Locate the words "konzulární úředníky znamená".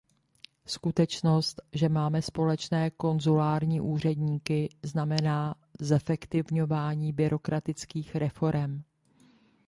2.89-5.55